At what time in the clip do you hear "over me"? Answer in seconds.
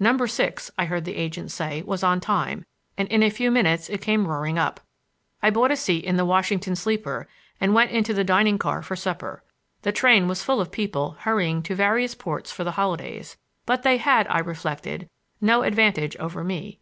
16.16-16.78